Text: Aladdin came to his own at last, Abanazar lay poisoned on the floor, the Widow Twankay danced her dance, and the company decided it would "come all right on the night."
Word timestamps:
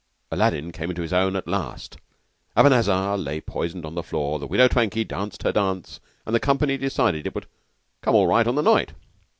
Aladdin 0.31 0.71
came 0.71 0.91
to 0.95 1.01
his 1.03 1.13
own 1.13 1.35
at 1.35 1.47
last, 1.47 1.97
Abanazar 2.57 3.19
lay 3.23 3.39
poisoned 3.39 3.85
on 3.85 3.93
the 3.93 4.01
floor, 4.01 4.39
the 4.39 4.47
Widow 4.47 4.67
Twankay 4.67 5.03
danced 5.03 5.43
her 5.43 5.51
dance, 5.51 5.99
and 6.25 6.33
the 6.33 6.39
company 6.39 6.75
decided 6.75 7.27
it 7.27 7.35
would 7.35 7.45
"come 8.01 8.15
all 8.15 8.25
right 8.25 8.47
on 8.47 8.55
the 8.55 8.63
night." 8.63 8.93